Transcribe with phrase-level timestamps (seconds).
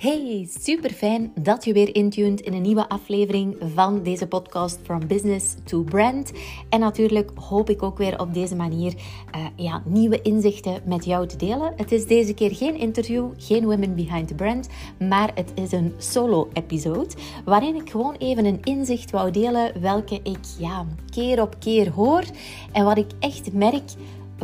[0.00, 5.06] Hey, super fijn dat je weer intuned in een nieuwe aflevering van deze podcast From
[5.06, 6.32] Business to Brand.
[6.68, 11.26] En natuurlijk hoop ik ook weer op deze manier uh, ja, nieuwe inzichten met jou
[11.26, 11.72] te delen.
[11.76, 14.68] Het is deze keer geen interview, geen Women Behind the Brand,
[14.98, 20.44] maar het is een solo-episode waarin ik gewoon even een inzicht wou delen welke ik
[20.58, 22.24] ja, keer op keer hoor
[22.72, 23.90] en wat ik echt merk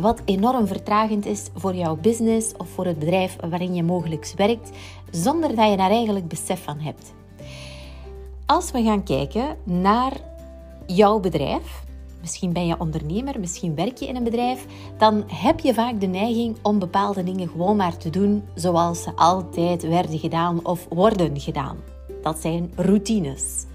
[0.01, 4.69] wat enorm vertragend is voor jouw business of voor het bedrijf waarin je mogelijk werkt,
[5.11, 7.13] zonder dat je daar eigenlijk besef van hebt.
[8.45, 10.13] Als we gaan kijken naar
[10.85, 11.83] jouw bedrijf,
[12.21, 14.65] misschien ben je ondernemer, misschien werk je in een bedrijf,
[14.97, 19.15] dan heb je vaak de neiging om bepaalde dingen gewoon maar te doen zoals ze
[19.15, 21.77] altijd werden gedaan of worden gedaan.
[22.21, 23.65] Dat zijn routines.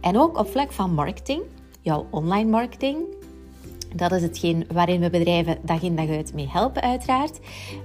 [0.00, 1.42] En ook op vlak van marketing,
[1.80, 2.98] jouw online marketing,
[3.94, 7.38] dat is hetgeen waarin we bedrijven dag in dag uit mee helpen, uiteraard.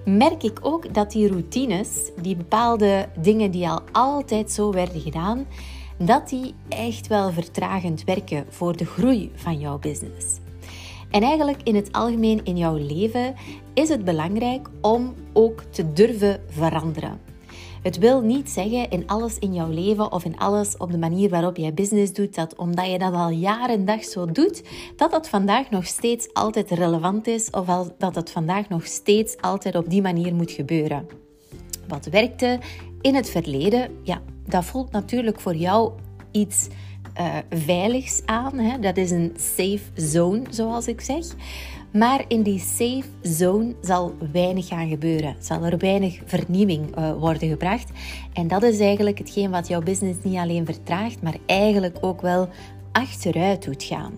[0.05, 5.45] Merk ik ook dat die routines, die bepaalde dingen die al altijd zo werden gedaan,
[5.97, 10.39] dat die echt wel vertragend werken voor de groei van jouw business.
[11.09, 13.36] En eigenlijk in het algemeen in jouw leven
[13.73, 17.33] is het belangrijk om ook te durven veranderen.
[17.84, 21.30] Het wil niet zeggen in alles in jouw leven of in alles op de manier
[21.30, 24.64] waarop jij business doet, dat omdat je dat al jaren en dag zo doet,
[24.95, 29.76] dat dat vandaag nog steeds altijd relevant is of dat het vandaag nog steeds altijd
[29.76, 31.08] op die manier moet gebeuren.
[31.88, 32.59] Wat werkte
[33.02, 35.92] in het verleden, ja, dat voelt natuurlijk voor jou
[36.31, 36.67] iets
[37.20, 38.58] uh, veiligs aan.
[38.59, 38.80] Hè?
[38.80, 41.26] Dat is een safe zone, zoals ik zeg.
[41.94, 45.36] Maar in die safe zone zal weinig gaan gebeuren.
[45.39, 47.89] Zal er weinig vernieuwing uh, worden gebracht.
[48.33, 52.49] En dat is eigenlijk hetgeen wat jouw business niet alleen vertraagt, maar eigenlijk ook wel
[52.91, 54.14] achteruit doet gaan.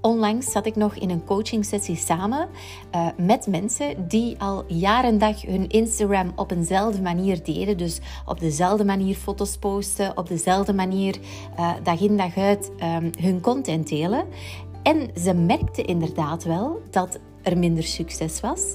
[0.00, 2.48] Onlangs zat ik nog in een coaching sessie samen
[2.94, 7.78] uh, met mensen die al jaren dag hun Instagram op eenzelfde manier deden.
[7.78, 11.16] Dus op dezelfde manier foto's posten, op dezelfde manier
[11.58, 14.26] uh, dag in dag uit um, hun content delen.
[14.86, 18.74] En ze merkte inderdaad wel dat er minder succes was.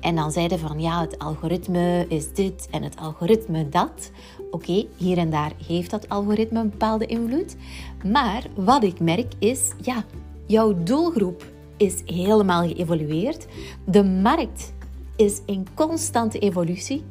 [0.00, 4.10] En dan zeiden van ja, het algoritme is dit en het algoritme dat.
[4.50, 7.56] Oké, hier en daar heeft dat algoritme een bepaalde invloed.
[8.04, 10.04] Maar wat ik merk is, ja,
[10.46, 11.44] jouw doelgroep
[11.76, 13.46] is helemaal geëvolueerd.
[13.84, 14.72] De markt
[15.16, 17.04] is in constante evolutie.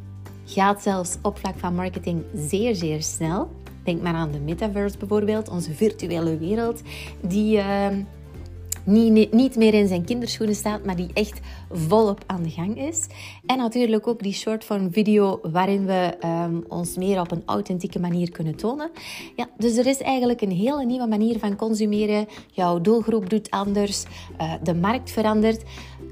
[0.46, 3.50] Gaat zelfs op vlak van marketing zeer, zeer snel.
[3.84, 6.82] Denk maar aan de metaverse bijvoorbeeld, onze virtuele wereld,
[7.22, 7.88] die uh,
[8.88, 11.40] niet, meer in zijn kinderschoenen staat, maar die echt
[11.72, 13.08] volop aan de gang is.
[13.46, 18.00] En natuurlijk ook die short form video waarin we um, ons meer op een authentieke
[18.00, 18.92] manier kunnen tonen.
[19.36, 22.26] Ja, dus er is eigenlijk een hele nieuwe manier van consumeren.
[22.52, 24.06] Jouw doelgroep doet anders,
[24.42, 25.64] uh, de markt verandert.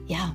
[0.05, 0.33] Ja,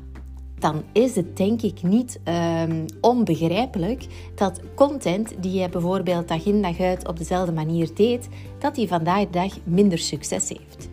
[0.59, 2.21] dan is het denk ik niet
[2.65, 8.29] um, onbegrijpelijk dat content die je bijvoorbeeld dag in dag uit op dezelfde manier deed,
[8.59, 10.89] dat die vandaag de dag minder succes heeft.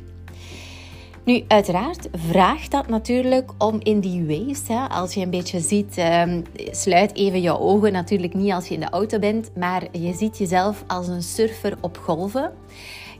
[1.27, 5.97] Nu, uiteraard vraagt dat natuurlijk om in die waves, hè, als je een beetje ziet,
[5.97, 10.13] um, sluit even je ogen, natuurlijk niet als je in de auto bent, maar je
[10.13, 12.51] ziet jezelf als een surfer op golven.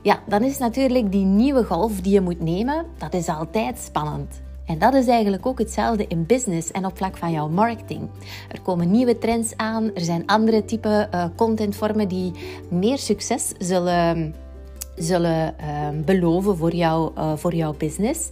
[0.02, 4.40] Ja, dan is natuurlijk die nieuwe golf die je moet nemen, dat is altijd spannend.
[4.66, 8.08] En dat is eigenlijk ook hetzelfde in business en op vlak van jouw marketing.
[8.52, 12.32] Er komen nieuwe trends aan, er zijn andere type uh, contentvormen die
[12.70, 14.34] meer succes zullen
[14.98, 18.30] zullen uh, beloven voor, jou, uh, voor jouw business.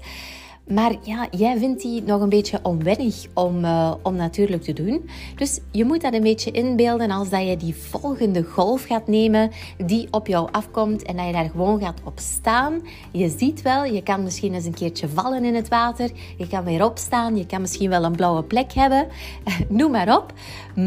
[0.69, 5.09] Maar ja, jij vindt die nog een beetje onwennig om, uh, om natuurlijk te doen.
[5.37, 9.51] Dus je moet dat een beetje inbeelden als dat je die volgende golf gaat nemen
[9.85, 12.81] die op jou afkomt en dat je daar gewoon gaat op staan.
[13.13, 16.11] Je ziet wel, je kan misschien eens een keertje vallen in het water.
[16.37, 19.07] Je kan weer opstaan, je kan misschien wel een blauwe plek hebben.
[19.69, 20.33] Noem maar op.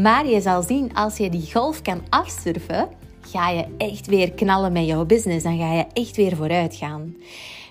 [0.02, 2.88] Maar je zal zien, als je die golf kan afsurfen,
[3.20, 5.44] ga je echt weer knallen met jouw business.
[5.44, 7.14] Dan ga je echt weer vooruit gaan.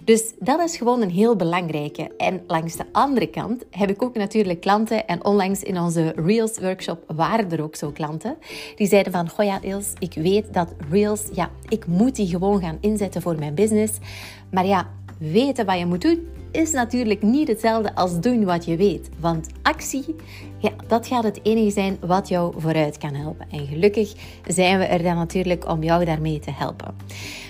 [0.04, 2.12] Dus dat is gewoon een heel belangrijke.
[2.18, 5.08] En langs de andere kant heb ik ook natuurlijk klanten.
[5.08, 8.38] En onlangs in onze Reels workshop waren er ook zo klanten.
[8.76, 12.62] Die zeiden van, goh ja Ilse, ik weet dat Reels, ja, ik moet die gewoon
[12.62, 13.94] gaan inzetten voor mijn business.
[14.52, 18.76] Maar ja, weten wat je moet doen, is natuurlijk niet hetzelfde als doen wat je
[18.76, 19.10] weet.
[19.20, 20.16] Want actie,
[20.60, 23.48] ja, dat gaat het enige zijn wat jou vooruit kan helpen.
[23.50, 24.14] En gelukkig
[24.48, 26.96] zijn we er dan natuurlijk om jou daarmee te helpen.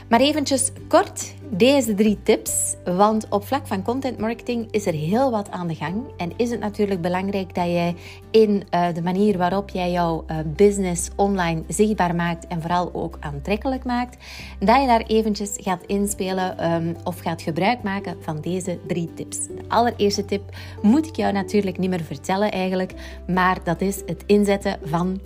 [0.09, 5.31] Maar eventjes kort deze drie tips, want op vlak van content marketing is er heel
[5.31, 7.95] wat aan de gang en is het natuurlijk belangrijk dat jij
[8.31, 13.17] in uh, de manier waarop jij jouw uh, business online zichtbaar maakt en vooral ook
[13.19, 14.17] aantrekkelijk maakt,
[14.59, 19.37] dat je daar eventjes gaat inspelen um, of gaat gebruik maken van deze drie tips.
[19.47, 22.93] De allereerste tip moet ik jou natuurlijk niet meer vertellen eigenlijk,
[23.27, 25.19] maar dat is het inzetten van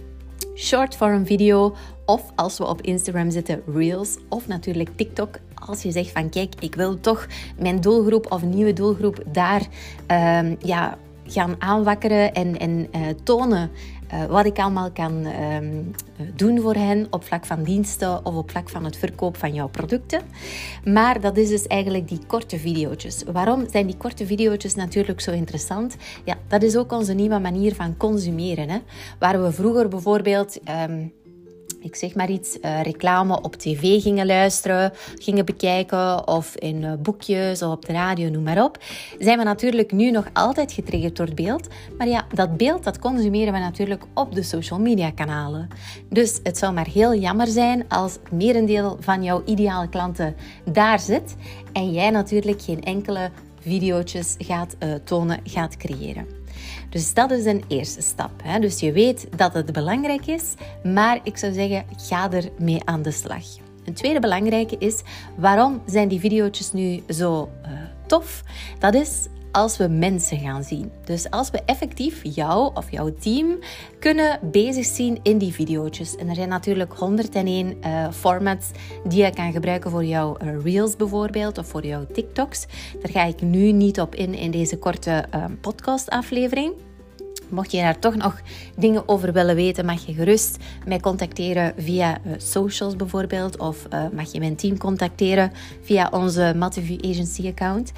[0.55, 1.75] short form video
[2.05, 5.35] of als we op Instagram zitten, Reels of natuurlijk TikTok.
[5.53, 7.27] Als je zegt van kijk, ik wil toch
[7.57, 9.61] mijn doelgroep of nieuwe doelgroep daar
[10.41, 13.71] um, ja, gaan aanwakkeren en, en uh, tonen
[14.13, 15.91] uh, wat ik allemaal kan um,
[16.35, 19.67] doen voor hen op vlak van diensten of op vlak van het verkoop van jouw
[19.67, 20.21] producten.
[20.85, 23.23] Maar dat is dus eigenlijk die korte video's.
[23.31, 25.95] Waarom zijn die korte video's natuurlijk zo interessant?
[26.25, 28.69] Ja, dat is ook onze nieuwe manier van consumeren.
[28.69, 28.77] Hè?
[29.19, 30.59] Waar we vroeger bijvoorbeeld...
[30.89, 31.13] Um,
[31.83, 36.93] ik zeg maar iets, uh, reclame op tv gingen luisteren, gingen bekijken of in uh,
[36.99, 38.77] boekjes of op de radio, noem maar op,
[39.19, 41.67] zijn we natuurlijk nu nog altijd getriggerd door het beeld.
[41.97, 45.67] Maar ja, dat beeld dat consumeren we natuurlijk op de social media kanalen.
[46.09, 50.35] Dus het zou maar heel jammer zijn als merendeel van jouw ideale klanten
[50.71, 51.35] daar zit
[51.73, 56.42] en jij natuurlijk geen enkele video's gaat uh, tonen, gaat creëren.
[56.93, 58.31] Dus dat is een eerste stap.
[58.43, 58.59] Hè?
[58.59, 60.53] Dus je weet dat het belangrijk is,
[60.83, 63.43] maar ik zou zeggen, ga er mee aan de slag.
[63.85, 65.01] Een tweede belangrijke is,
[65.35, 67.71] waarom zijn die video's nu zo uh,
[68.07, 68.43] tof?
[68.79, 70.91] Dat is als we mensen gaan zien.
[71.03, 73.59] Dus als we effectief jou of jouw team
[73.99, 76.15] kunnen bezig zien in die video's.
[76.15, 78.71] En er zijn natuurlijk 101 uh, formats
[79.07, 82.65] die je kan gebruiken voor jouw uh, reels bijvoorbeeld of voor jouw TikToks.
[83.01, 86.73] Daar ga ik nu niet op in in deze korte uh, podcast aflevering.
[87.49, 88.41] Mocht je daar toch nog
[88.77, 93.57] dingen over willen weten, mag je gerust mij contacteren via socials bijvoorbeeld.
[93.57, 95.51] Of mag je mijn team contacteren
[95.81, 97.91] via onze Matthew Agency account.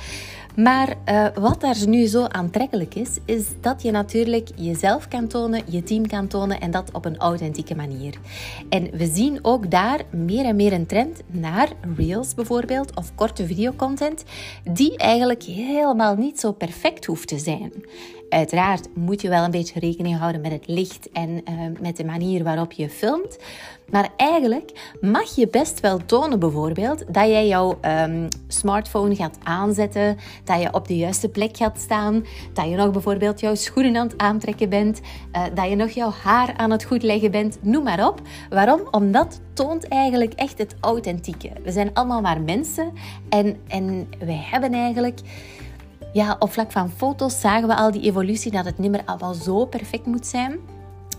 [0.56, 5.62] Maar uh, wat daar nu zo aantrekkelijk is, is dat je natuurlijk jezelf kan tonen,
[5.66, 8.18] je team kan tonen en dat op een authentieke manier.
[8.70, 13.46] En we zien ook daar meer en meer een trend naar reels bijvoorbeeld of korte
[13.46, 14.24] videocontent,
[14.72, 17.72] die eigenlijk helemaal niet zo perfect hoeft te zijn.
[18.30, 21.42] Uiteraard moet je wel een beetje rekening houden met het licht en uh,
[21.82, 23.38] met de manier waarop je filmt.
[23.90, 30.18] Maar eigenlijk mag je best wel tonen bijvoorbeeld dat jij jouw um, smartphone gaat aanzetten,
[30.46, 34.08] dat je op de juiste plek gaat staan, dat je nog bijvoorbeeld jouw schoenen aan
[34.08, 35.02] het aantrekken bent,
[35.36, 38.22] uh, dat je nog jouw haar aan het goed leggen bent, noem maar op.
[38.50, 38.82] Waarom?
[38.92, 41.52] Omdat toont eigenlijk echt het authentieke.
[41.64, 42.94] We zijn allemaal maar mensen
[43.30, 45.20] en, en wij hebben eigenlijk
[46.14, 49.34] ja, op vlak van foto's zagen we al die evolutie dat het niet meer allemaal
[49.34, 50.60] zo perfect moet zijn.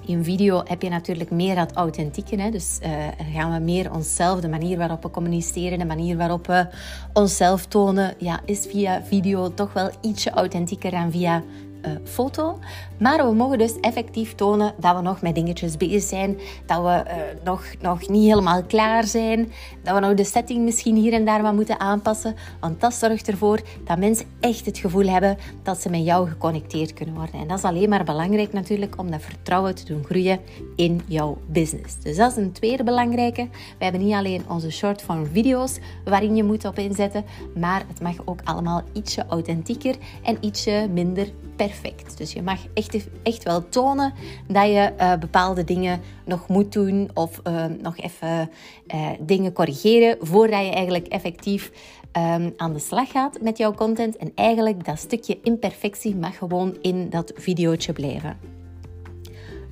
[0.07, 2.41] In video heb je natuurlijk meer dat authentieke.
[2.41, 2.51] Hè?
[2.51, 2.91] Dus uh,
[3.35, 6.67] gaan we meer onszelf, de manier waarop we communiceren, de manier waarop we
[7.13, 11.43] onszelf tonen, ja, is via video toch wel ietsje authentieker dan via
[11.83, 12.59] uh, foto.
[12.99, 16.39] Maar we mogen dus effectief tonen dat we nog met dingetjes bezig zijn.
[16.67, 19.53] Dat we uh, nog, nog niet helemaal klaar zijn.
[19.83, 22.35] Dat we nog de setting misschien hier en daar wat moeten aanpassen.
[22.61, 26.93] Want dat zorgt ervoor dat mensen echt het gevoel hebben dat ze met jou geconnecteerd
[26.93, 27.41] kunnen worden.
[27.41, 30.41] En dat is alleen maar belangrijk natuurlijk om dat vertrouwen te doen groeien
[30.77, 31.97] in jouw business.
[32.03, 33.49] Dus dat is een tweede belangrijke.
[33.79, 37.25] We hebben niet alleen onze short form video's waarin je moet op inzetten.
[37.55, 42.19] Maar het mag ook allemaal ietsje authentieker en ietsje minder perfect.
[42.19, 44.13] Dus je mag echt, echt wel tonen
[44.49, 48.51] dat je uh, bepaalde dingen nog moet doen of uh, nog even
[48.95, 51.73] uh, dingen corrigeren voordat je eigenlijk effectief
[52.13, 54.17] um, aan de slag gaat met jouw content.
[54.17, 58.56] En eigenlijk dat stukje imperfectie mag gewoon in dat videootje blijven.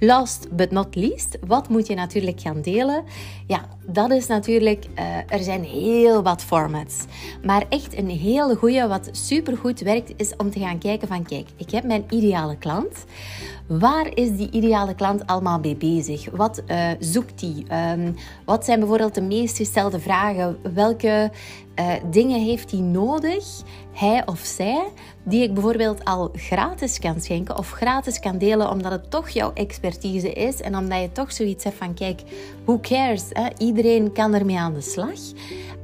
[0.04, 3.04] Last but not least, wat moet je natuurlijk gaan delen?
[3.46, 7.04] Ja, dat is natuurlijk, uh, er zijn heel wat formats.
[7.42, 11.48] Maar echt een hele goede, wat supergoed werkt, is om te gaan kijken van, kijk,
[11.56, 13.04] ik heb mijn ideale klant.
[13.66, 16.30] Waar is die ideale klant allemaal mee bezig?
[16.30, 17.66] Wat uh, zoekt die?
[17.92, 20.58] Um, wat zijn bijvoorbeeld de meest gestelde vragen?
[20.74, 21.30] Welke
[21.80, 23.44] uh, dingen heeft hij nodig,
[23.92, 24.88] hij of zij,
[25.22, 29.52] die ik bijvoorbeeld al gratis kan schenken of gratis kan delen, omdat het toch jouw
[29.52, 32.20] expertise is en omdat je toch zoiets hebt van: kijk,
[32.64, 33.24] who cares?
[33.58, 35.18] Iedereen kan ermee aan de slag.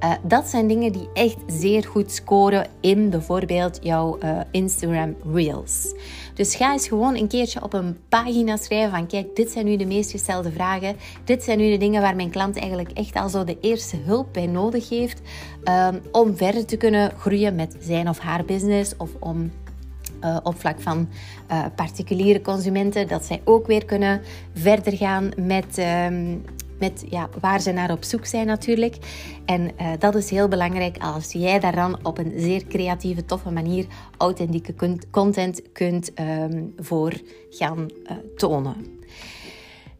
[0.05, 5.95] Uh, dat zijn dingen die echt zeer goed scoren in bijvoorbeeld jouw uh, Instagram Reels.
[6.35, 9.77] Dus ga eens gewoon een keertje op een pagina schrijven van kijk, dit zijn nu
[9.77, 10.97] de meest gestelde vragen.
[11.25, 14.33] Dit zijn nu de dingen waar mijn klant eigenlijk echt al zo de eerste hulp
[14.33, 15.21] bij nodig heeft
[15.65, 19.51] um, om verder te kunnen groeien met zijn of haar business of om
[20.25, 21.09] uh, op vlak van
[21.77, 24.21] particuliere consumenten, dat zij ook weer kunnen
[24.55, 26.45] verder gaan met, um,
[26.81, 28.97] met ja, waar ze naar op zoek zijn natuurlijk.
[29.45, 33.51] En uh, dat is heel belangrijk als jij daar dan op een zeer creatieve, toffe
[33.51, 34.75] manier authentieke
[35.11, 37.13] content kunt um, voor
[37.51, 38.99] gaan uh, tonen.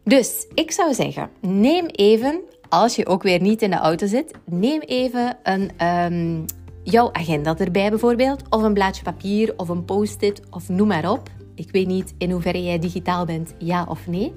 [0.03, 4.31] Dus ik zou zeggen, neem even, als je ook weer niet in de auto zit,
[4.45, 6.45] neem even een, um,
[6.83, 11.29] jouw agenda erbij bijvoorbeeld, of een blaadje papier of een post-it of noem maar op.
[11.55, 14.33] Ik weet niet in hoeverre jij digitaal bent, ja of nee.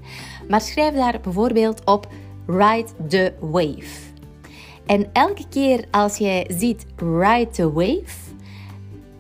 [0.49, 2.09] Maar schrijf daar bijvoorbeeld op
[2.47, 4.13] Ride the Wave.
[4.87, 8.33] En elke keer als jij ziet Ride the Wave,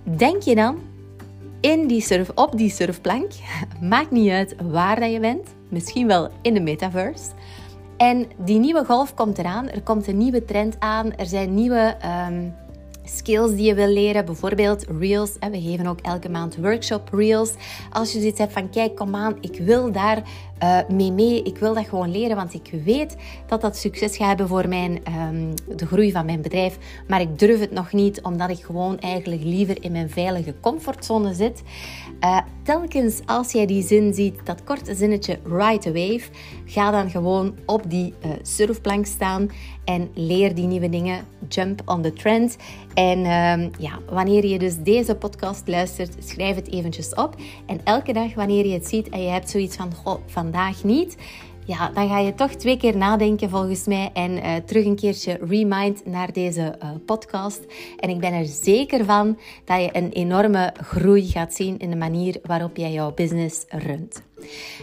[0.02, 0.78] denk je dan
[1.60, 3.30] in die surf, op die surfplank.
[3.80, 5.48] Maakt niet uit waar je bent.
[5.68, 7.30] Misschien wel in de metaverse.
[7.96, 9.68] En die nieuwe golf komt eraan.
[9.68, 11.14] Er komt een nieuwe trend aan.
[11.16, 11.96] Er zijn nieuwe
[12.28, 12.54] um,
[13.04, 14.24] skills die je wil leren.
[14.24, 15.36] Bijvoorbeeld reels.
[15.50, 17.52] We geven ook elke maand workshop reels.
[17.92, 20.22] Als je zoiets hebt van kijk, kom aan, ik wil daar
[20.88, 21.42] mee mee.
[21.42, 23.16] Ik wil dat gewoon leren, want ik weet
[23.46, 26.78] dat dat succes gaat hebben voor mijn, um, de groei van mijn bedrijf.
[27.08, 31.34] Maar ik durf het nog niet, omdat ik gewoon eigenlijk liever in mijn veilige comfortzone
[31.34, 31.62] zit.
[32.20, 36.28] Uh, telkens als jij die zin ziet, dat korte zinnetje ride a wave,
[36.64, 39.50] ga dan gewoon op die uh, surfplank staan
[39.84, 41.24] en leer die nieuwe dingen.
[41.48, 42.56] Jump on the trend.
[42.94, 47.34] En uh, ja, wanneer je dus deze podcast luistert, schrijf het eventjes op.
[47.66, 50.20] En elke dag wanneer je het ziet en je hebt zoiets van, goh,
[50.82, 51.16] niet
[51.66, 55.38] ja, dan ga je toch twee keer nadenken volgens mij en uh, terug een keertje
[55.40, 57.60] remind naar deze uh, podcast.
[57.98, 61.96] En ik ben er zeker van dat je een enorme groei gaat zien in de
[61.96, 64.22] manier waarop jij jouw business runt.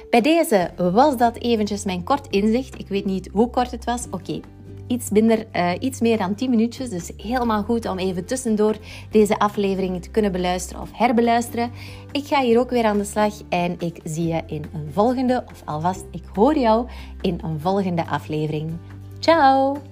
[0.10, 2.80] Bij deze was dat eventjes mijn kort inzicht.
[2.80, 4.06] Ik weet niet hoe kort het was.
[4.12, 4.40] Oké,
[4.92, 6.90] iets, minder, uh, iets meer dan 10 minuutjes.
[6.90, 8.76] Dus helemaal goed om even tussendoor
[9.12, 11.72] deze afleveringen te kunnen beluisteren of herbeluisteren.
[12.12, 15.44] Ik ga hier ook weer aan de slag en ik zie je in een volgende,
[15.52, 16.88] of alvast, ik hoor jou
[17.22, 18.72] in een volgende aflevering.
[19.20, 19.91] Ciao!